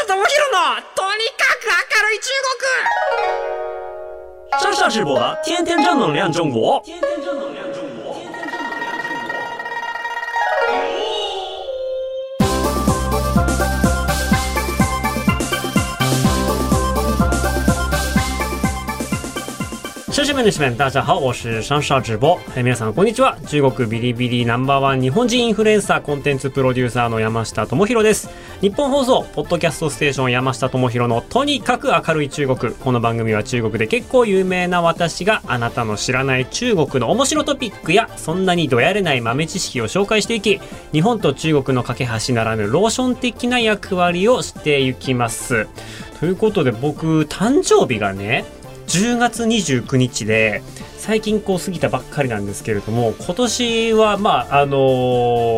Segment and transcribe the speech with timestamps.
[0.00, 0.24] 下智博の
[0.94, 2.30] とにかく明るい中
[4.60, 6.82] 国上上直播，天天正能量中国。
[20.21, 22.37] シャシメネシメン、大家好，我是上上直播。
[22.55, 23.39] え皆さん、こんにちは。
[23.47, 28.29] 中国ビリビリナンバーワン日本人インフルエンサーコンテンツプロデューサーの山下智博です。
[28.61, 32.71] 日本放送、ポッドキャストステーション山下智博のとにかく明るい中国。
[32.71, 45.67] この番組は中国で結構有名な私があなたの知らない中国の面白トピックやそんなにどやれない豆知識を紹介していき、日本と中国の架け橋ならぬローション的な役割をしていきます。
[46.19, 48.45] ということで僕、誕生日がね、
[48.87, 50.61] 10月29日で
[50.97, 54.77] 最近こう過ぎたばっかりなんですけれども今年はまああの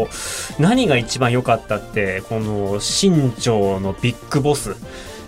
[0.07, 4.75] ー何が一番良かったってこの新庄のビッグボス。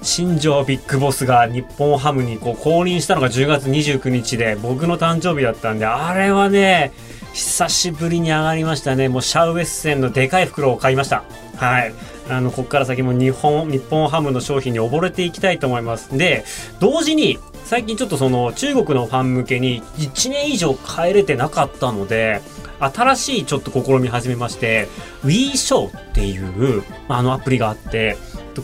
[0.01, 6.91] 新庄ビッグボスが日本ハムにこう降臨したのが10月29日で僕の誕生日だったんであれはね
[7.33, 9.09] 久しぶりに上がりましたね。
[9.09, 11.23] もうシャウエッセンのでかい袋を買いました。
[11.57, 11.93] はい。
[12.29, 16.15] あのここから先も日本日本ハムの商品に溺れていきたいと思います。
[16.15, 16.45] で
[16.79, 22.41] 同時に最近ちょっとその中国のファン向けに1年以上帰れてなかったので
[22.79, 24.87] 新しいちょっと試み始めまして
[25.23, 28.17] WeShow っていうあのアプリがあって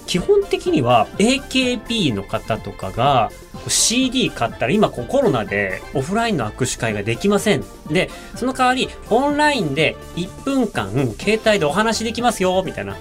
[0.06, 3.32] 基本的には AKB の方とかが
[3.68, 7.64] CD 買ったら今コロナでオフラインの握手会ができません。
[7.90, 12.96] で、その代わりオンラインで1分間携帯でお話できますよ、みたいな。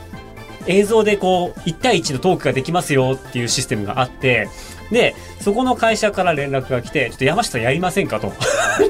[0.67, 4.49] 映像でこう1対1のトークができますよっていうシステムがあって、
[4.91, 8.33] で、そこの会社から連絡が来て、ちょっと山下やりませんかと。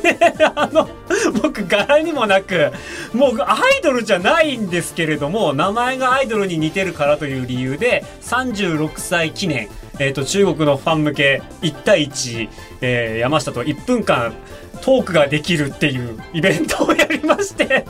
[0.03, 0.17] で、
[0.55, 0.89] あの、
[1.43, 2.73] 僕柄にもなく、
[3.13, 12.49] もうアイドルじゃないんですけれども、名前がアイドルに似てるからという理由で、36歳記念、えっ、と、中国のファン向け1対1、
[12.81, 14.33] えー山下と1分間
[14.81, 17.85] トークができるっていうイベントをやりまして、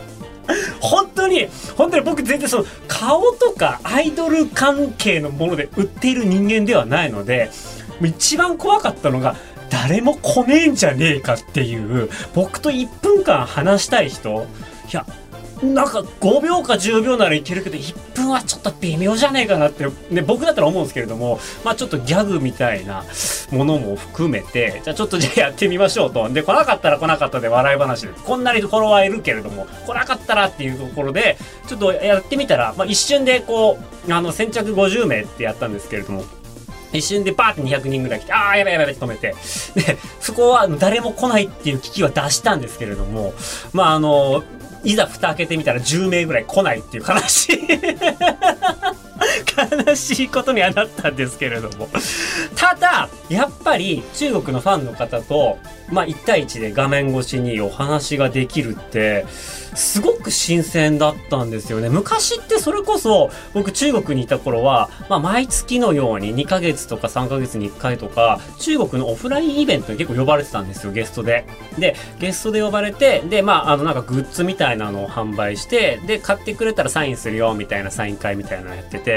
[0.81, 7.51] 本当に、本当に僕全然その顔とかアイドル関係のもので売っている人間ではないので、
[8.09, 9.37] 一番怖かったのが、
[9.71, 14.47] 誰も来ねえんじゃねえかっていう、僕と1分間話したい人、
[14.93, 15.07] いや、
[15.63, 23.05] なんか5秒か10秒ならいけるけど1分はちょっと微妙じゃねえかなって、ね、僕だったら思うんですけれども、まあちょっとギャグみたいな
[23.51, 26.29] ものも含めて、じゃあちょっとじゃあやってみましょうと。
[26.31, 31.37] で、来なかったら来なかったで笑い話で、こんなにフォロワーいるけれども、来なかったらっていうところで、
[31.67, 33.79] ちょっとやってみたら、まあ一瞬でこ
[34.09, 36.25] う、あの、先着50名ってやったんですけれども、
[36.93, 39.35] 一瞬でパーって200人ぐらい来て、ああ、やばいやばいって止めて。
[39.75, 43.35] で、そこは誰も来ないっていう危機は出したんですけれども、
[43.73, 44.43] まああの、
[44.83, 47.59] いざ蓋開けてみたら10名ぐらい来ないっていう悲しい
[49.87, 51.89] 悲しいことにはなったんですけれども。
[52.57, 55.59] ただ、やっぱり中国のファンの方と、
[55.91, 59.27] まあ1対1で画面越しにお話ができるって、
[59.75, 61.89] すごく新鮮だったんですよね。
[61.89, 71.47] 昔ってそれこそ、僕中国にいた頃は、まあ毎月のように2ヶ月とか3ヶ月に1回とか、中国のオフラインイベントに結構呼ばれてたんですよ、ゲストで。
[71.79, 79.10] で、ゲストで呼ばれて、で、まあ、あの、なんかグッズみたいなのを販売して、で、買ってくれたらサインするよ、みたいなサイン会みたいなのやってて、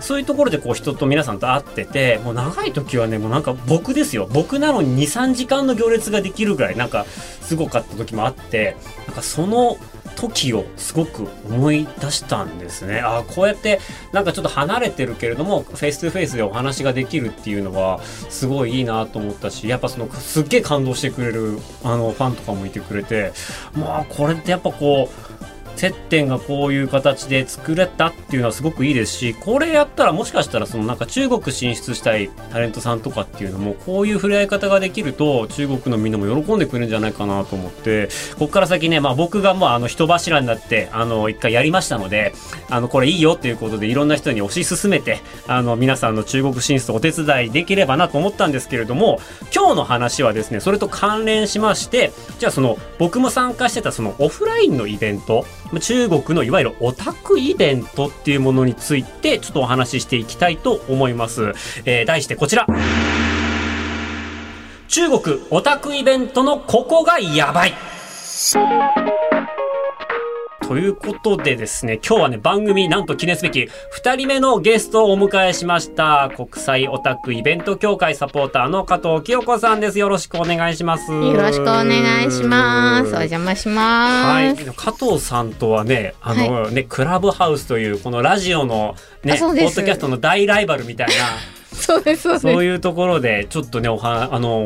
[0.00, 4.28] そういうところでこう人と皆さんと会ってて、もう長い時はね、もうなんか僕ですよ。
[4.32, 7.04] 僕なのに2、3時間の行列ができるぐらいなんか
[7.42, 8.76] すごかった時もあって、
[9.06, 9.76] なんかその
[10.16, 13.00] 時をすごく思い出したんですね。
[13.00, 13.80] ああ、こうやって
[14.12, 23.32] なんかちょっと離れてるけれども、 face to face でお話ができるっていうのはすごいいいなと思ったし、やっぱそのすっげえ感動してくれるあのファンとかもいてくれて、
[23.74, 25.39] まあこれってやっぱこう、
[25.80, 42.34] 接点がこういう形で作れたっていうのはすごくいいですし、これやったらもしかしたらそのなんか中国進出したいタレントさんとかっていうのもこういう触れ合い方ができると中国のみんなも喜んでくれるんじゃないかなと思って、ここから先ね、まあ僕がもうあの人柱になってあの一回やりましたので、
[42.68, 49.18] あのこれいいよっていうことでいろんな人に推し進めて、あの皆さんの中国進出お手伝いできればなと思ったんですけれども、
[49.54, 55.46] 今日の話はですね、それと関連しまして、じゃあその僕も参加してたそのオフラインのイベント、
[55.78, 61.52] 中国のいわゆるオタクイベントっていうものについてちょっとお話ししていきたいと思います。
[61.84, 62.66] えー題してこちら。
[64.88, 67.74] 中国オタクイベントのここがやばい。
[70.70, 73.68] ということでですね、今日はね、番組なんと記念すべき
[74.00, 76.30] 2人目のゲストをお迎えしました。
[76.36, 79.98] 国際オタクイベント協会サポーターの加藤清子さんです。
[79.98, 81.10] よろしくお願いします。
[81.10, 83.08] よろしくお願いします。
[83.08, 84.72] お邪魔しはい、ます。
[84.76, 88.94] 加藤さんとはね、あのね、クラブハウスというこのラジオの
[89.24, 91.14] ね、ポッドキャストの大ライバルみたいな、
[91.76, 92.42] そうです、そうです。
[92.42, 94.64] そういうところで、ちょっとね、おは、あの、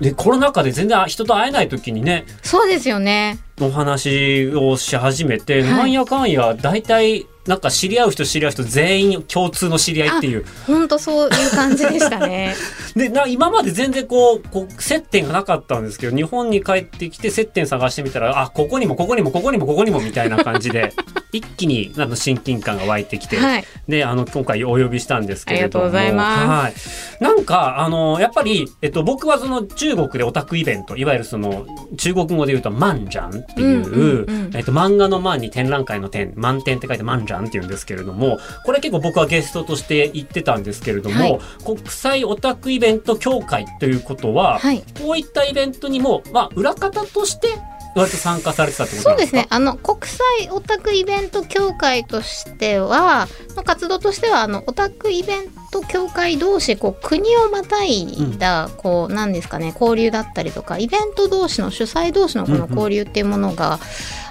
[0.00, 3.38] で、コロナ禍で全然人と会えない時にね、そうですよね。
[3.60, 10.44] お話をし始めて、はいなんやかんや、大体、なんか知り合う人知り合う人全員共通の知り合いっていう。
[10.64, 12.54] 本当そういう感じでしたね。
[12.94, 20.92] で、な、今まで全然こう、こう、接点がなかったんですけど、日本に帰ってきて接点探してみたら、あ、ここにもここにもここにもここにもみたいな感じで、
[21.32, 23.64] 一気にあの親近感が湧いてきて、はい。
[23.88, 25.86] で、あの、今回お呼びしたんですけれども。
[25.86, 27.24] ありがとうございますはい。
[27.24, 31.66] なんか、あの、やっぱり、えっと、僕はその中国でオタクイベント、いわゆるその、
[31.96, 44.82] 中国語で言うと、マンジャンっていう、えっと、漫画の漫に展覧会の展、満点って書いてマンジャンって言うんですけれども、これ結構僕はゲストとして行ってたんですけれども、はい国際オタクイベント協会ということは、はい。
[45.00, 47.48] こういったイベントにも、まあ、裏方として、
[47.94, 49.46] 割と参加されてたってことそうですね。
[49.50, 58.06] あの、国際オタクイベント協会としては、の活動としては、あの、オタクイベント協会同士、こう、国をまたい
[58.38, 63.78] だ、こう、なんですかね、交流だったりとか、イベント同士の、主催同士のこの交流っていうものが、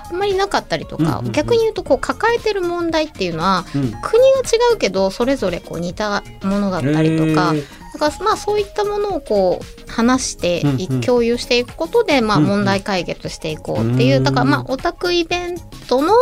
[0.10, 1.32] あんまりなかったりとか、うんうんうん。
[1.32, 3.82] 逆に言うと、こう、抱えてる問題っていうのは、うん。
[3.82, 7.62] 国が違うけど、それぞれこう、似たものだったりとかへ、ー。
[7.62, 15.58] だからまあそういったものをこう話してい、うんうん共有していくことでまあうんうん問題解決していこうっていう、うんだからまあオタクイベン
[15.88, 16.14] トの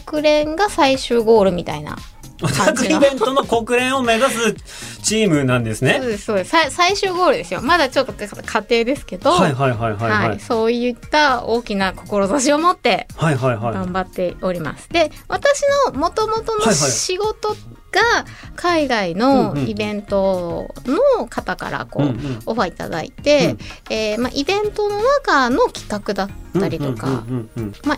[0.00, 1.96] 国連が最終ゴールみたいな。
[2.42, 6.00] オタクイベントの国連を目指すチームなんですそうね。
[6.00, 10.28] ですそうですさ最終ゴールですよまだちょっと過程ですけど、はいはいはいはいはい。
[10.28, 13.74] はいそういった大きな志を持ってはいはいはい。
[13.74, 14.88] 頑張っております。
[14.90, 17.56] で私のもともとのはいはい仕事
[17.96, 20.74] が海外のイベント
[21.18, 22.06] の方からこう、
[22.46, 23.56] オファーいただいて、
[23.88, 23.92] うん。
[23.92, 27.24] えーまあ、イベントの中の企画だったりとか、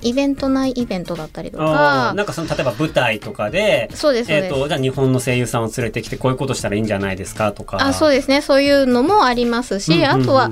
[0.03, 7.79] イベント内イベントだったりとあかーなんかその例えば舞台とかで、そうですえっとじゃあ日本の声優さんを連れてきてこういうことしたらいいんじゃないですかとか。
[7.81, 8.41] あそうですね。
[8.41, 10.51] そういうのもありますし、あとは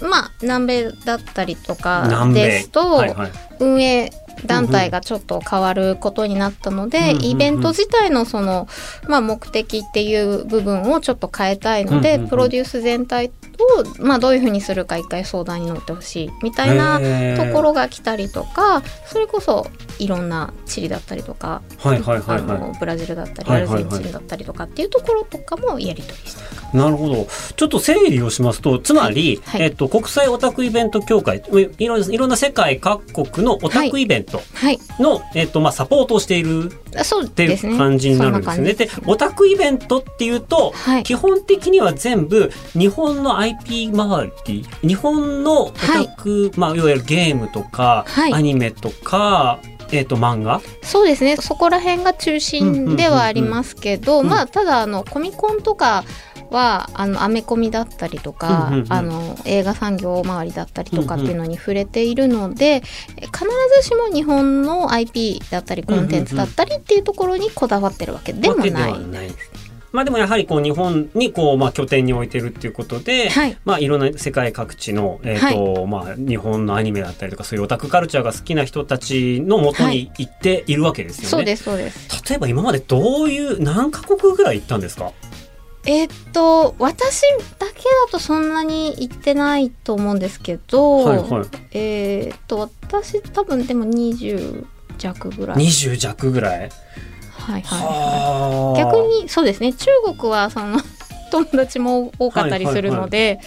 [0.00, 3.30] まあ南米だったりとかですと、はいはい。
[3.60, 4.10] 運営
[4.46, 8.68] 団体がちょっと変わることになったので、イベント自体のその、
[9.08, 16.98] まあ、目的っていう部分をちょっと変えたいので、プロデュース全体を、まあ、どういうふうにするか一回相談に乗ってほしいみたいな
[17.36, 19.66] ところが来たりとかそれこそ
[19.98, 23.84] いろんなチリだったりとか、はいはいはいあのはブラジルだったりアルはいはい。
[23.84, 26.76] はいゼンチンだったりとかっていうところとかもやり取りしてるい。
[26.76, 27.26] なるほど。
[27.56, 29.62] ちょっと整理をしますと、つまり、はい。
[29.62, 31.42] えっと国際オタクイベント協会、
[31.78, 34.78] いろんないろんな世界各国のオタクイベントはい。
[34.98, 38.74] の、えっとまあサポートをしているあそうっていう感じになるんですよね。
[38.74, 39.12] でそんな感じ。
[39.12, 41.02] オタクイベントっていうと、はい。
[41.02, 48.34] 基本的には全部日本の IP 周り、日本のオタク、まあいわゆるゲームとか、はい。
[48.34, 49.60] アニメとか、
[49.92, 50.60] えっ、と漫画？
[50.82, 51.36] そうですね。
[51.36, 56.04] そこら辺が中心ではありますけど、うんまあただあのコミコンとか
[56.50, 58.92] はあのアメコミだったりとか、うんうんうん。
[58.92, 62.82] あの映画産業周りだったりとかっていうのに触れているので、
[63.16, 63.44] え必
[63.80, 68.92] ずしも日本の IP だったりコンテンツだったりっていうところにこだわってるわけでもない。
[68.92, 69.28] はない
[69.92, 81.28] まあでもやはりこう日本にこうまあ拠点に置いてるっていうことで、はいまあいろんな世界各地のえっ、と、まあ日本のアニメだったりとかそういうオタクカルチャーが好きな人たちのもとに行っているわけですよね。
[81.28, 85.12] そうですそうです例えば今までどういう何カ国ぐらい行ったんですか？
[85.86, 87.22] えーっと私
[87.58, 91.46] だけだとそんなに行ってないと思うんですけど、はいはい。
[91.72, 94.66] えーっと私多分でも20
[94.98, 96.70] 弱ぐらい20弱ぐらい？
[97.38, 97.80] はいはい。
[97.80, 98.78] はあ。
[98.78, 99.72] 逆にそうですね。
[99.72, 100.78] 中国はその
[101.30, 103.40] 友達も多かったりするので、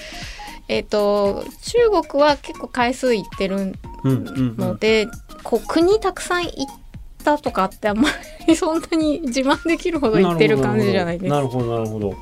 [0.68, 5.08] えっ、と中国は結構回数行ってるので、
[5.44, 6.54] こう国たくさん行っ
[7.24, 8.10] たとかってあんま
[8.48, 11.30] りそんなに自慢できるほど行ってる感じじゃないです。
[11.30, 12.14] なるほどなるほど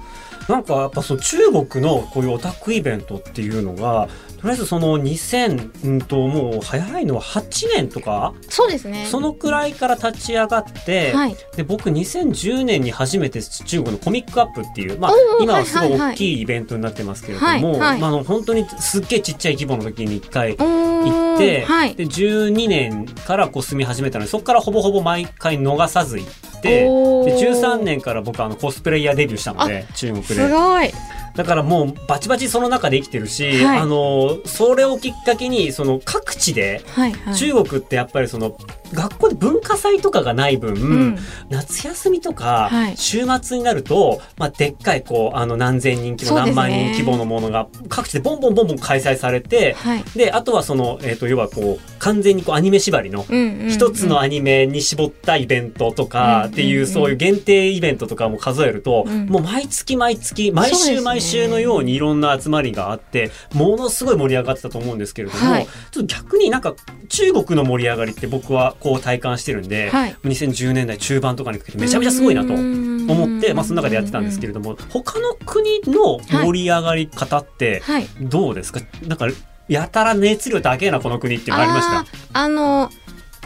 [0.50, 8.34] なんかやっぱそう中国のこういうオタクイベントっていうのがとりあえずその2000うんともう早いのは8年とか？
[8.48, 9.06] そうですね。
[9.06, 11.36] そのくらいから立ち上がって、はい。
[11.56, 21.96] で僕2010年に初めて中国のコミックアップっていう、まあ今はすごい大きいイベントになってますけれども、はいはいまあ、あの本当にすっげえちっちゃい規模の時に一回行って、はい。
[21.96, 30.92] で12年からこう住み始めたのでそこからほぼほぼ毎回逃さず行ってで13年から僕はあのコスプレイヤーデビューしたので中国すごい。
[31.40, 33.80] だからもうバチバチその中で生きてるし、はい。
[33.80, 37.36] あのそれをきっかけにその各地ではいはい。
[37.36, 38.58] 中国ってやっぱりその
[38.92, 41.18] 学校で文化祭とかがない分、うん。
[41.50, 42.98] 夏休みとか、はい。
[42.98, 50.04] 週末になると、まあ、でっかいこうあの何千人規模、何万人規模のものが各地でボンボンボンボン開催されて、はい。
[50.18, 53.26] であとはその、えー、と要はこう完全にこうアニメ縛りの
[53.70, 59.28] 一つのアニメに絞ったイベントとかっていう、そういう限定イベントとかも数えると、うん。
[59.28, 65.66] もう毎月毎月毎週毎週のようにいろんな集まりがあってものすごい盛り上がってたと思うんですけれども、はい。
[65.66, 66.76] ちょっと逆になんか
[67.10, 70.16] 中国の盛り上がりって僕はこう体感してるんで、はい。
[70.24, 78.08] 2010年代中盤とかにかけてめちゃめちゃすごいなと思思って、まあ、その中でやってたんですけれども他の国の盛り上がり方ってはい。
[78.22, 79.28] どうですか、なんか
[79.68, 82.06] やたら熱量高えなこの国ってありました？
[82.34, 82.90] あの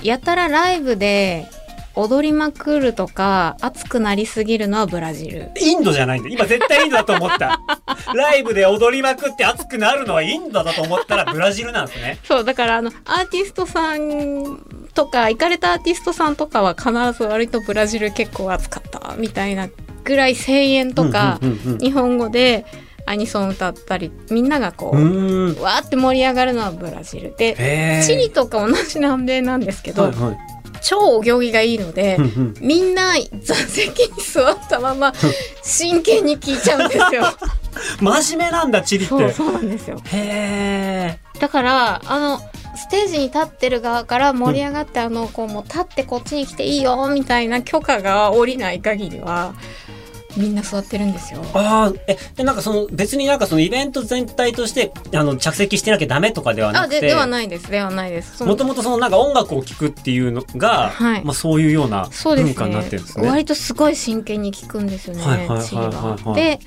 [0.02, 1.50] やたらライブで
[1.96, 6.30] 踊りまくるとか熱くなりすぎるのはブラジルインドじゃないんだ。
[6.30, 7.60] 今絶対インドだと思った。
[8.16, 12.18] ライブで踊りまくって熱くなるのはインドだと思ったらブラジルなんですね。
[12.24, 14.60] そうだからあのアーティストさん
[14.94, 19.70] とか行かれたアーティストさんとかは必ず割とブラジル結構熱かったみたいな
[20.04, 22.66] ぐらい声援とかうんうんうん日本語で
[23.06, 25.62] アニソン歌ったりみんながこう、う。
[25.62, 30.53] わーって盛り上がるのはブラジルでチリとか同じ南米なんですけど、はいはい
[30.84, 35.14] 超お行儀がいいので、うんうんみんな座席に座ったまま
[35.62, 37.24] 真剣に聞いちゃうんですよ。
[38.00, 39.10] 真面目なんだ、チリって。
[39.10, 40.00] そうそうなんですよ。
[40.06, 42.40] へだからあの
[42.76, 49.54] ステージに立ってる側から盛り上がって、あのこうもう立ってこっちに来ていいよみたいな許可が下りない限りは
[50.38, 51.44] みんな座ってるんですよ。
[51.44, 51.60] ー。
[51.60, 56.98] ああ、え、で、なんかその、別になんかそのイベント全体として、あの、着席してなきゃダメとかではなくて。
[56.98, 58.44] あでではないですではないです。
[58.44, 63.28] もともとそのなんか音楽を聴くっていうのが、はいまあそういうような文化になってねるんですね。
[63.28, 66.36] 割とすごい真剣に聞くんですよね、はいはいはいはいは。
[66.36, 66.60] で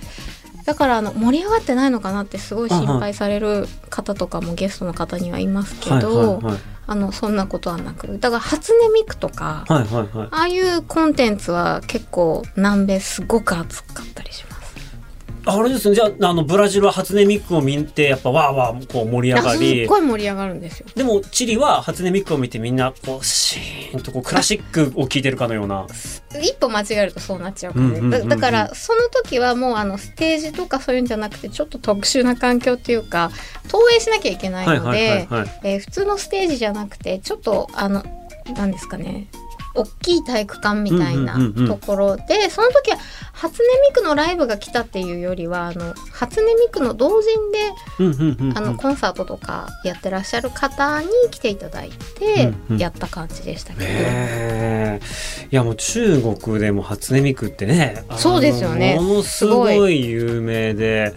[0.66, 6.42] だからあの盛り上がってないのかなってすごい心配される方とかもゲストの方にはいますけど。
[6.88, 9.64] あのそんなことはなくだから初音ミクとか。
[10.30, 14.55] ああいうコンテンツは結構南米すごく熱かったりします。
[15.48, 15.94] あれですね。
[15.94, 19.86] じゃあ、あの、ブラジルは初音ミクを見て、やっぱわーわーこう盛り上があすっり。
[19.86, 20.86] ごい盛り上がるんですよ。
[20.94, 25.86] でも、チリは初音ミクを見てみんな、こう、シーンとこう、クラシックを聴いてるかのような。
[26.42, 33.30] 一歩間違えるとそうなっちゃうからね、うんうんだだからその時はもうあのステージとかそういうんじゃなくてちょっと特殊な環境っていうか
[33.68, 35.26] 投影しなきゃいけないので
[35.78, 38.02] 普通のステージじゃなくてちょっとあの
[38.54, 39.28] なんですかね
[39.76, 42.98] 大きい体育館みたいなところで、その時は
[43.36, 47.58] 初音ミクのライブが来たっていうよりはあの初音ミクの同人で
[48.78, 55.00] コンサートとかやってらっしゃる方に来ていただいうんてうんやった感じでしたけど、へえ。
[55.50, 58.04] いやもう中国でも初音ミクってね。
[58.16, 61.12] そうですよねものすごい有名で。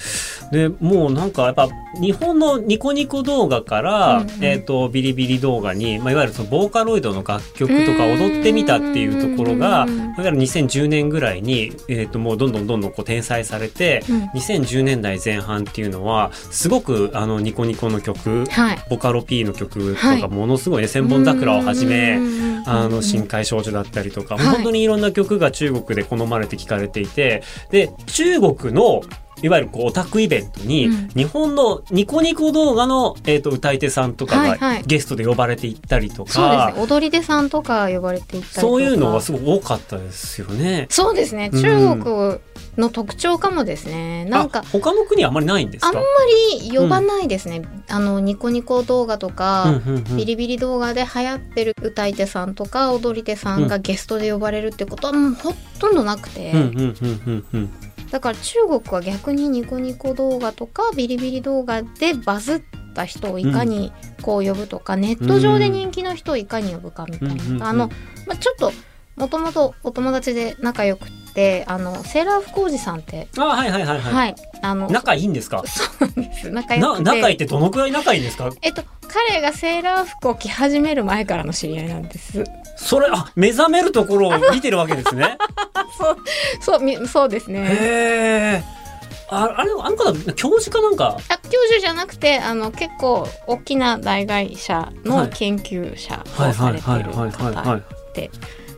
[0.52, 4.44] で、もうなんかやっぱ日本のニコニコ動画から、うんうん。
[4.44, 14.24] えっ、と、ビリビリ動画に、まあ、いわゆるそのボーカロイドの楽曲とか踊ってみたっていうところが、いわゆる2010年ぐらいに、えっ、と、もうどんどんどんどんこう転載されて、うん。
[14.40, 18.78] 2010年代前半っていうのは、すごくあのニコニコの曲、はい。
[18.90, 20.22] ボカロ P の曲とはい。
[20.22, 22.20] かものすごいね、千本桜をはじめ、
[22.66, 24.46] あの、深海少女だったりとか、はい。
[24.48, 29.02] 本当にいろんな曲が中国で好まれて聞かれていて、で、中国の、
[29.42, 31.08] いわゆるこうオタクイベントに、うん。
[31.10, 34.84] 日本のニコニコ動画の、えー、と歌い手さんとかがはいはい。
[34.86, 36.82] ゲストで呼ばれていったりとそうですか、ね。
[36.82, 38.62] 踊り手さんとか呼ばれていったりとか。
[38.62, 40.88] そういうのがすごく多かったですよね。
[40.90, 41.50] そうですね。
[41.54, 41.62] うん。
[41.62, 42.40] 中国
[42.78, 45.88] の特徴かもですね、なんかあ他の国あんまりないんですか？
[45.90, 46.02] あんま
[46.62, 50.18] り呼ばないですね、あのニコニコ動画とか、うんうんうん。
[50.18, 57.70] ビリビリ動画で流行ってる歌い手さんとか踊り手さんがゲストで呼ばれるってことはもうほとんどなくて、うんうんうんうんうん
[58.12, 62.62] だから中国は逆にニコニコ動画とかビリビリ動画でバズっ
[62.96, 63.92] た人をいかに
[64.22, 67.90] こう呼ぶとか、ネット上で人気の人をいかに呼ぶかみたいな、うんうんうんあの、
[68.28, 68.72] まあ、ちょっと
[69.16, 74.36] もともとお友達で仲良くってあのセーラー服おじさんってあはいはいはいは、はいい。
[74.62, 75.62] あの仲いいんですか？
[75.68, 76.50] そうなんです。
[76.50, 77.04] 仲良なくて。
[77.04, 78.50] 仲いいってどのくらい仲いいんですか？
[78.62, 82.44] えっと彼がセーラー服を着始める前からの知り合いなんです。
[82.80, 85.38] それ、あ、目覚めるところを見てるわけですね。
[86.62, 87.60] そうみそうですね。
[87.60, 87.66] へ
[88.62, 88.64] え。
[89.32, 91.18] ああれ、あの方、教授かなんか？
[91.30, 97.84] あ教授じゃなくてあの結構大きな大会社はいの研究者はいをされているはいはいはい方はい
[98.16, 98.32] で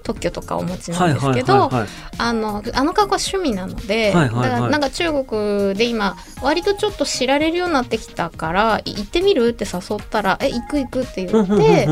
[0.03, 1.69] 特許とかお持ちなんですけど。
[2.17, 4.49] あのあの格好は趣味なので、はいはいはい。
[4.49, 9.47] だからなんか中国で今割とちょっと知られるようになってきたからい行ってみる？
[9.47, 11.87] って誘ったら「え行く行く」って言って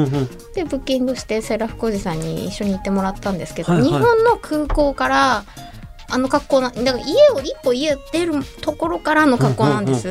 [0.53, 3.89] でブッキングしてセーラー服おじさんに一緒に行ってもらったんですけど、はいはい。
[3.89, 5.43] 日本の空港から
[6.11, 10.07] あの格好なだから家を一歩家出るところからの格好なんです。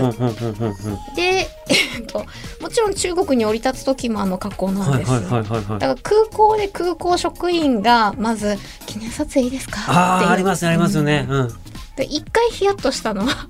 [1.17, 2.25] で、えっと、
[2.61, 5.11] もちろん中国に降り立つ時もあの格好なんです。
[5.11, 5.63] はいはいはい。
[5.63, 11.27] だから空港で空港職員がまず「記念撮影いいですか?」ってああ、りますありますよね。
[11.29, 11.55] うん。
[11.97, 13.49] で一回ヒヤッとしたのは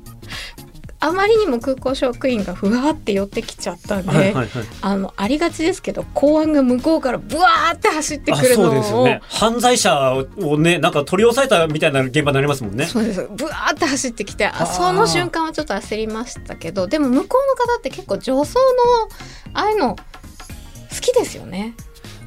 [1.00, 4.48] あまりにも空港職員がふわーって寄ってきちゃったんで、はいはいはい。
[4.80, 9.20] あのありがちですけど公安が向こうからブワーって走ってくるのをあそうですよね。
[9.28, 12.86] 犯罪者をね、なんか取り押さえたみたいな現場になりますもんね。
[12.86, 21.74] そうですブワーって走ってきてその瞬間はちょっと焦りましたけどでも向こうの方って結構女装のああいうの好きですよね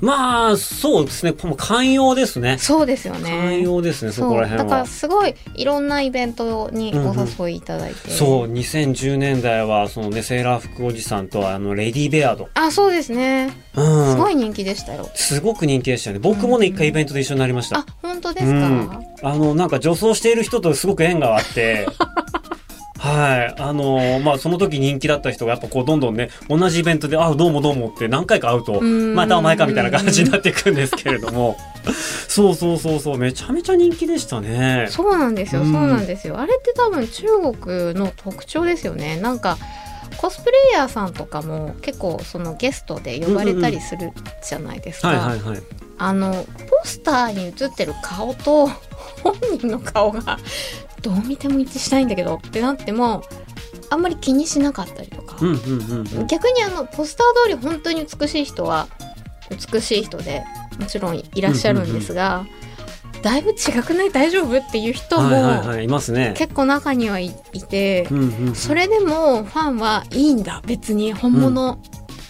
[0.02, 1.34] まあ、そうですね。
[1.44, 2.58] もう寛容ですね。
[2.58, 4.64] そうですよ寛ね容ですね、そこら辺は。
[4.64, 12.50] だからすごいいろんなイベントにお誘いいただいて、そう、2010年代は、そのね、セーラー服おじさんと、あの、レディーベアード。
[12.56, 14.12] あそうですねうん。
[14.12, 16.20] すごい人気でしたよ、すごく人気でしたよね。
[16.20, 17.86] 僕もね、うん一回イベントで一緒になりましたあ。
[18.02, 18.90] 本当ですか、うん
[19.24, 21.86] あの、なんか女装している人とすごく縁があって、
[23.02, 23.60] はい。
[23.60, 29.16] あのまあ、その時人気だった人がやっぱこう、どんどんね、同じイベントで、あ、どうもどうもって何回か会うと、うん。
[29.16, 31.58] またお前かみたいな感じになっていくんですけれども、
[32.30, 34.86] そうそうそうそう、めちゃめちゃ人気でしたね。
[34.92, 35.74] そうなんですよ、うん。
[35.74, 36.40] そうなんですよ。
[36.40, 37.26] あれって多分中
[37.58, 39.20] 国の特徴ですよね。
[39.20, 39.58] なんか
[40.18, 44.12] コスプレイヤーさんとかも結構そのゲストで呼ばれたりする
[44.48, 45.64] じゃないですか、はいはいはい。
[45.98, 46.48] あのポ
[46.84, 48.68] スターに写ってる顔と
[49.24, 50.38] 本人の顔が
[51.02, 53.24] どう見ても一致したいんだけどってなっても
[53.90, 56.28] あんまり気にしなかったりとか、うんうんうんうん。
[56.28, 58.88] 逆にあのポスター通り本当に美しい人は
[59.72, 60.44] 美しい人で
[60.80, 62.46] もちろんいらっしゃるんですが、
[63.22, 64.12] だいぶ違くない？
[64.12, 64.58] 大丈夫？
[64.58, 66.34] っていう人も、はいはい。
[66.34, 68.56] 結構中にはいいて、うんうん。
[68.56, 71.80] それでもファンはいいんだ別に本物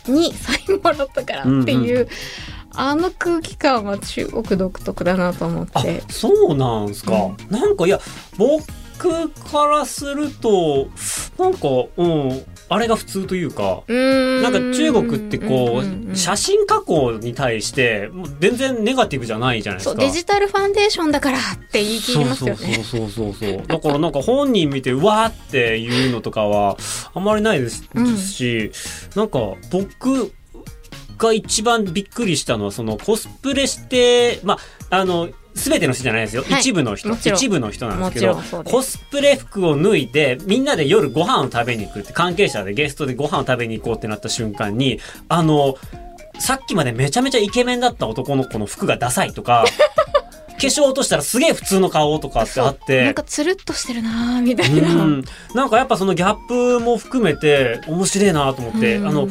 [0.07, 2.07] にサインもらったからっていう、
[2.73, 6.03] あの空気感は中国独特だなと思っあて。
[6.09, 7.99] そうなんすか、なんかいや
[8.37, 8.63] 僕
[9.51, 10.87] からすると
[11.39, 19.99] なんかうんあれが普通というかなんか中国ってこう、写真加工に対してもう全然ネガティブじゃないじゃないですか。
[19.99, 22.75] そうデジタルファンデーションだからって言い切りますよね。
[22.75, 23.67] そうそうそうそう。
[23.67, 26.77] だからなんか本人見てうわーっていうのとかは
[27.13, 28.71] あんまりないです,、うんし、
[29.15, 29.39] なんか
[29.71, 30.31] 僕
[31.21, 34.57] が一番びっくりしたのはそのコスプレして、ま
[34.89, 36.43] あ、あの、すべての人じゃないですよ。
[36.43, 36.61] はい。
[36.61, 37.09] 一部の人。
[37.13, 45.75] 一部の人なんですけどコスプレ服を脱いで、みんなで夜ご飯を食べに行くって、関係者でゲストでご飯を食べに行こうってなった瞬間に、あの、
[46.39, 49.65] さっきまでめちゃめちゃイケメンだった男の子の服がダサいとか、
[50.61, 55.03] 化粧落としたらすげえ普通の顔とかってあっなんて、かつるっとしてるなーみたいうな。
[55.05, 55.23] ん、
[55.55, 59.07] なんかやっぱそのギャップも含めて面白いなと思って、うん。
[59.07, 59.27] あの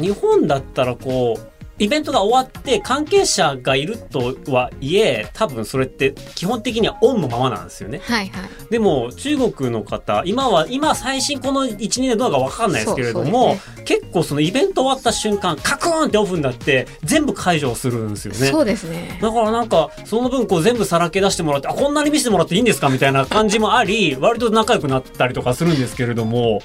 [0.00, 8.50] 日本だったらこうイベントが終わって関係者がいるとはいえ多分それって基本的にはオンのままなんですよねはいはい。
[8.70, 19.18] でも中国の方今は今最新この12年どうかわかんないですけれども、そう結構そのイベント終わった瞬間カクーンってオフになって全部解除するんですよねそうですね。
[19.20, 26.60] だからなんか、その分こう全部さらけ出してもらって、あ、こんなに見せてもらっていいんですかみたいな感じもあり、割と仲良くなったりとかするんですけれども、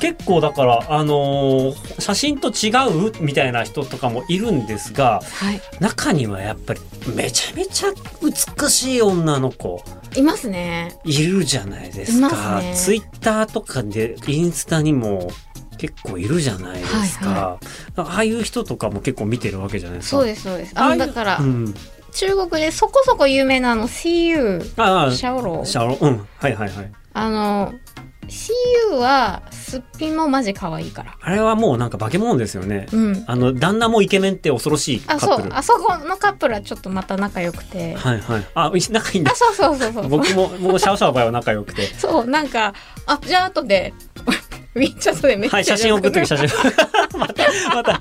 [0.00, 2.70] 結構だから、あのー写真と違
[3.08, 5.60] うみたいな人とかもいるんですが、はい。
[5.80, 6.80] 中にはやっぱり
[7.14, 7.90] めちゃめちゃ
[8.22, 9.82] 美しい女の子
[10.16, 10.98] いますね。
[11.04, 12.60] いるじゃないですいか。
[12.60, 15.30] ねツイッターとかで、インスタにも
[15.78, 17.28] 結構いるじゃないですか。
[17.28, 17.58] はいは
[17.94, 20.16] だからああいう人とかも結構見てるわけじゃないですか。
[20.18, 20.72] そうですそうです。
[20.76, 21.74] ああだから、うん。
[22.12, 26.26] 中国でそこそこ有名なあの CU ああ、シャオロシャロうん。
[26.38, 26.92] はいはいはい。
[27.12, 27.74] あの
[28.28, 31.16] CU はすっぴんもマジ可愛いから。
[31.20, 32.86] あれはもうなんか化け物ですよね。
[32.92, 33.24] うん。
[33.26, 35.48] あの、旦那もイケメンって恐ろしいカあ、ップル。
[35.48, 37.94] そう、あそこのカップルはちょっとまた仲良くて。
[37.96, 38.46] はいはい。
[38.54, 39.34] あ、仲いいんだあ、。
[39.34, 40.08] そうそうそうそう。
[40.08, 41.86] 僕も、もうシャオシャオの場合は仲良くて。
[41.94, 42.74] そう、なんか、
[43.06, 43.92] あ、じゃあ後で、
[44.74, 45.56] ウィンチャットでめっちゃ。
[45.56, 46.48] はい、写真送ってく写真。
[47.18, 48.00] また、また。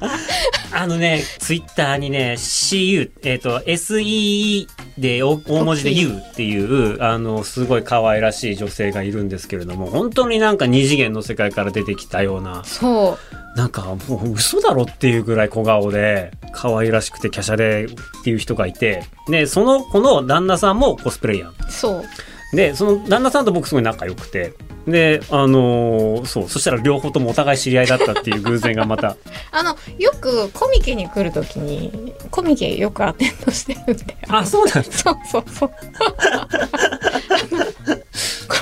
[0.72, 13.18] あのね、ツイッターにね、CU、えっ、と、SEE で大大文字で U っていう、あの、すごい可愛らしい女性がいるんですけれども、本当になんか二次元の世界から出てきたような、そ
[13.56, 13.58] う。
[13.58, 21.70] なんかもう嘘だろっていうぐらい小顔で、可愛らしくて華奢でっていう人がいて、で、その子の旦那さんもコスプレイヤー。
[21.70, 22.04] そう。
[22.54, 24.54] で、その旦那さんと僕すごい仲良くて、
[24.88, 29.18] で、あのーそう、そしたら両方ともお互い知り合いだったっていう偶然がまた、
[29.52, 34.18] あの、よくコミケに来るときに、コミケよくアテンドしてるんで。
[34.28, 35.00] あ、そうなんです。
[35.00, 35.72] そうそうそう。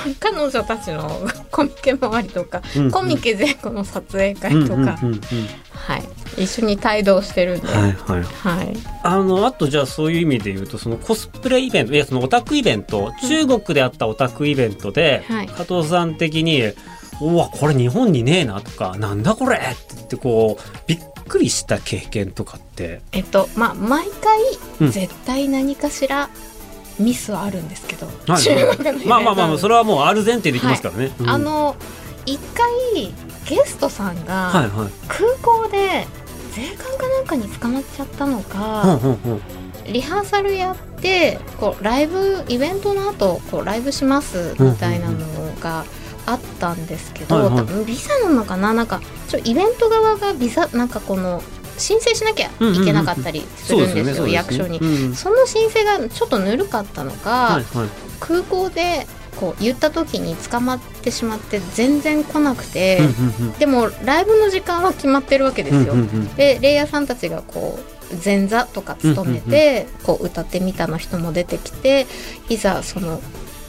[0.20, 4.98] 彼女たちのコミケ周りとか、うんうんコミケ前後の撮影会とか、うんうんうんうんはい、
[6.38, 8.22] 一緒に帯同してるんで、はいはい。
[8.22, 15.46] はい、あのあとじゃあそういう意味で言うとそのコスプレイベントいやそのオタクイベント中国であったオタクイベントで、はい。
[15.48, 16.62] 加藤さん的に
[17.20, 20.98] 「うわこれ日本にねえな」とか「なんだこれ!」って言ってこうびっ
[21.28, 23.00] くりした経験とかって。
[23.12, 24.10] えっとまあ毎う
[24.80, 24.90] 回ん。
[24.92, 26.28] 絶対何かしら
[26.98, 28.42] ミスはあるんですけど、はい。
[28.42, 31.10] 中国のイベントまあまあまあそれはもうある前提できますからね。
[31.20, 31.30] うん。
[31.30, 31.76] あの
[32.26, 33.12] 一回
[33.48, 34.68] ゲストさんはいがはい。
[35.08, 36.06] 空港で
[36.60, 39.40] 税関かなんかに捕まっちゃったのうんか、うんうん。
[39.92, 45.18] リハーサルやってこうライブイベントの後こうライブしますみたいなの
[45.60, 45.84] が
[46.26, 47.56] あったんですけど、はいはい。
[47.58, 48.74] 多分ビザなのかな？
[48.74, 51.42] なんかちょイベント側がビザなんかこの
[51.78, 54.78] 申請しなきゃいけなかったりするんですよ,、役所に。
[54.78, 57.88] うんその申請がちょっとぬるかったのか、はいはい。
[58.20, 59.06] 空港で
[59.38, 63.00] こう言った時に捕まってしまって全然来なくて、
[63.58, 65.94] でもライブの時間は決まってるわけですよ。
[66.36, 72.06] でレイヤーさんたちがこう前座とか務めて、こう歌ってみたの人も出てきて
[72.48, 73.20] いざその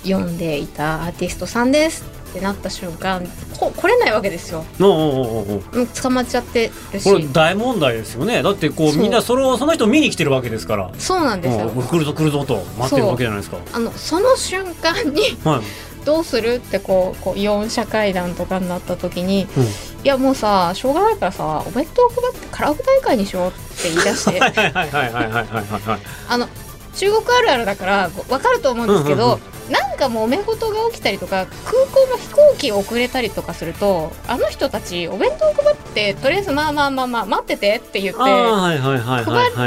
[0.04, 3.26] 読んでいたアーティストさんですってなった瞬間
[3.60, 4.64] こ来れないわけですよ。
[4.80, 5.64] おうおうおうおう。
[5.74, 7.04] うん捕まっちゃってるし。
[7.04, 8.42] これ大問題ですよね。
[8.44, 9.02] だってこうそう。
[9.02, 10.92] みんなそれをその人を見に来てるわけですから。
[10.98, 11.66] そうなんですよ。
[11.66, 12.64] もう来るぞ来るぞと。
[12.78, 13.58] 待ってるわけじゃないですか。
[13.74, 15.62] あのその瞬間にはい。
[16.06, 19.64] どうするってこうこう四者会談とかになった時に、うん。
[19.64, 19.68] い
[20.04, 24.40] やもうさしょうがないからさお弁当を配ってカラオケ大会にしようって言い出して。
[24.40, 26.48] はいはいはいはいはいはいはいはいあの
[26.96, 29.40] 中国あるあるだからこう分かると思うんですけど、うんうん
[29.70, 38.78] なんかもうめ事が起きたりとか空港の飛行機遅れたりとかするとあの人たちお弁当配ってとりあえずまあまあまあまあ待っててって言って配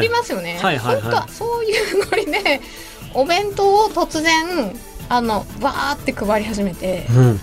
[0.00, 0.58] りますよね。
[0.60, 2.60] 本当はそういうノリで
[3.14, 4.74] お弁当を突然
[5.08, 7.40] あのわーって配り始めて、うん。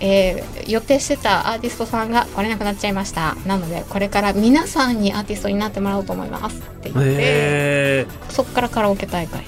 [0.00, 3.36] えー予定してたアーティストさんが来れなくなっちゃいました。
[3.46, 9.44] なのでこれから皆さんにアーティストになってもらおうと思いますって言って、そっからカラオケ大会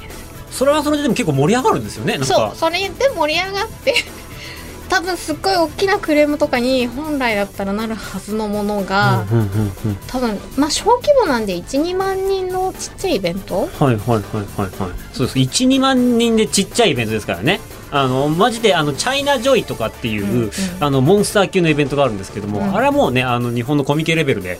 [0.50, 2.52] それはそれででも結構盛り上がるんですよねそうか。
[2.54, 3.94] それで盛り上がって
[4.88, 9.98] 多分すっごい大きなクレームとかに本来だったらなるはずのものが、うんうんうんうん。
[10.06, 13.68] 多分まあ小規模なんで12万人のちっちゃいイベント？
[13.78, 14.20] はいはいはいはい
[14.60, 14.70] はい。
[15.12, 15.38] そうです。
[15.38, 17.60] 12万人でちっちゃいイベントですからね。
[17.90, 20.50] あのマジであのチャイナジョイとかっていう、うんうん。
[20.80, 22.74] あのモンスター級のイベントがあるんですけども、うん。
[22.74, 24.58] あれはもうねあの日本のコミケレベルで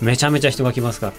[0.00, 1.12] めちゃめちゃ人が来ますから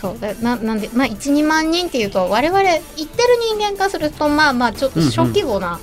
[0.00, 3.08] そうだななんでまあ12万人っていうと我々行ってる
[3.50, 5.80] 人間からするとまあまあちょっと小規模な、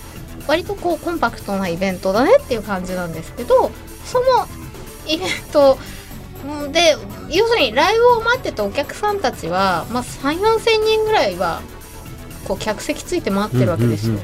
[0.47, 3.71] 割とこうコンパクトなイベントだねっていう感じなんですけど
[4.05, 4.25] その
[5.07, 5.77] イベント
[6.45, 6.95] うんで
[7.29, 11.61] 要するにライブを待ってたお客さんたちは、まあ、3 4千人ぐらいは
[12.47, 14.19] こう客席ついて待ってるわけですよ。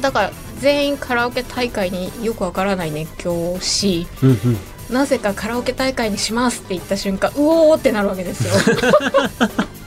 [0.00, 4.58] だから全員カラオケ大会によくわからない熱狂をしうんうん
[4.90, 8.52] なぜかカラオケ大会にしますって言った瞬間うおーってなるわけですよ。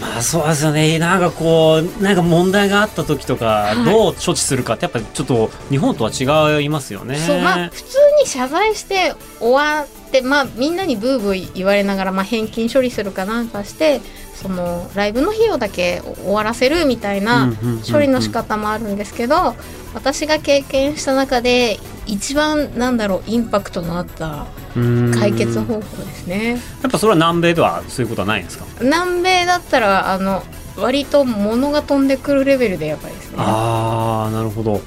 [0.00, 7.16] まあそうですよねなんかこうなんか問題があった時とかはいどう処置するかってやっぱちょっと日本とは違いますよね。
[7.18, 14.00] そうまあ普通に謝罪して終わってまあみんなにブーブー言われながら、まあ、返金処理するかなんかして
[14.34, 17.52] そのライブの費用だけ終わらせるみたいな
[17.90, 19.54] 処理の仕方もあるんですけど
[19.94, 26.60] 私が経験した中で一番なんだろうインパクトのあった解決方法ですね。
[26.82, 28.64] やっぱそれは南米ではそういうことはないんですか？
[28.80, 30.42] 南米だったらあの
[30.76, 33.36] 割と物が飛んでくるレベルでやばいですね。
[33.38, 34.80] ああなるほど。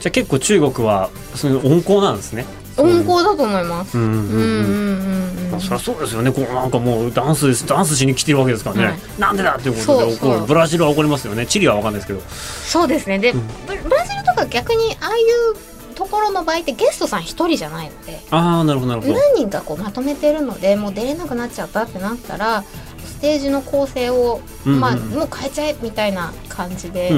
[0.00, 2.44] じゃあ結構中国はそういう温厚なんですね。
[2.78, 3.98] 温厚だと思います。
[3.98, 5.60] うんうんうん。
[5.60, 6.32] そりゃそうですよね。
[6.32, 8.98] こうなんかもうダンスダンスしに来てるわけですからね、はい。
[9.18, 11.46] なんでだっていうことでブラジルは怒りますよね。
[11.46, 12.20] チリは分かんないですけど。
[12.20, 13.18] そうですね。
[13.18, 13.46] で、うん。
[13.66, 19.14] ブブラジルとか逆にああいうところの場合ってゲストさん一人じゃないのでああなるほどなるほど。
[19.14, 22.64] 何人かこうまとめてるのでもう出れなくなっちゃったってなったら
[23.04, 27.12] ステージの構成を、うんうんまあ、もう変えちゃえみたいな感じで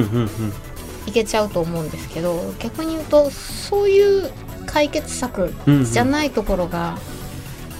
[1.07, 4.31] いけちゃうと思うんですけど、逆に言うとそういう
[4.67, 6.99] 解決策じゃないところが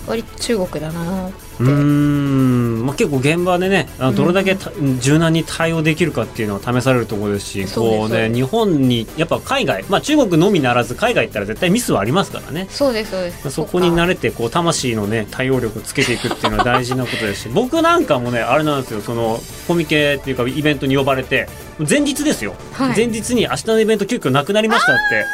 [0.07, 12.69] 割と中国だなって、うーん、まあ、結構現場でねどれだけた柔軟に対応できるかっていうのは試されるところですしこうね日本にやっぱ海外、まあ、中国のみならず海外行ったら絶対ミスはありますからね。
[12.71, 13.51] そうですそうです。
[13.51, 19.01] そこにな慣れてこう魂のね対応力をつけていくっていうのは大事なことですし僕なんかもねあれなんですよ。
[19.01, 22.97] そのコミケっていうかイベントに呼ばれて前日ですよ、はい。
[22.97, 25.25] 前日に明日のイベント急遽なくなりましたって。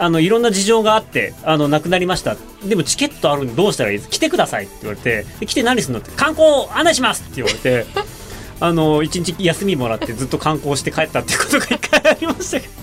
[0.00, 7.86] あのいろんな事情があってあのなくなりましたでもチケットあるんでどうしたらいいです来てくださいって言われて来て何するのって観光案内しますって言われて
[8.60, 12.78] あの一日休みもらってずっと観光して帰ったっていうことが一回ありましたけど。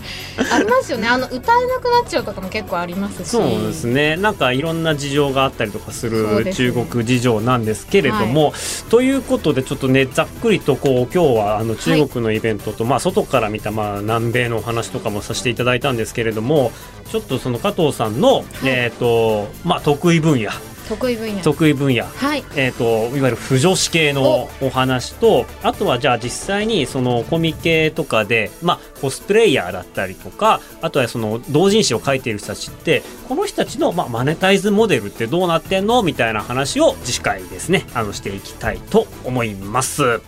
[0.54, 1.08] ありますよね。
[1.08, 3.30] あの歌えなくなっちゃうとかも結構ありますし。
[3.30, 4.18] そうですね。
[4.18, 8.54] なんかいろんな事情があったりとかする中国事情なんですけれども、
[8.90, 16.72] ということでちょっとねざっくりとこう今日はあの中国のイベントと、まあ外から見たまあ南米のお話とかもさせていただいたんですけれども
[17.10, 20.50] ちょっとその加藤さんの、えっ、とまあ得意分野
[20.88, 22.04] 得意分野得意分野。
[22.06, 22.44] はい。
[22.56, 36.04] えー、といわゆる不女子系のお話とあとはじゃあ実際にそのコミケとかで、まあ、コスプレイヤーだったりとかあとはその同人誌を書いている人たちってこの人たちの、まあ、マネタイズモデルってどうなってんの？
[36.04, 40.22] みたいな話を次回ですねあのしていきたいと思います。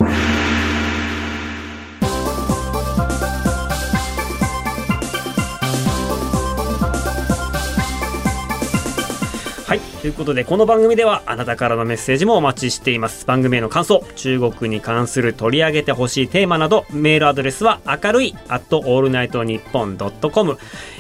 [10.08, 13.26] ということで、この番組ではあなたからのメッセージもお待ちしています。
[13.26, 20.58] 番組への感想、中国に関する取り上げてほしいテーマなど、メールアドレスは明るい、at allnightnippon.com、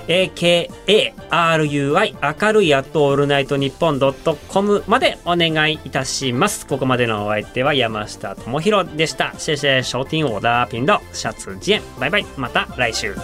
[0.09, 0.69] akarui、
[1.31, 6.67] 明るい、at allnightnippon.com までお願いいたします。
[6.67, 9.33] ここまでのお相手は山下智博でした。
[9.37, 11.81] シェシェ、ショーティンオーダーピンド、シャツジエン。
[11.97, 12.25] バイバイ。
[12.35, 13.15] また来週。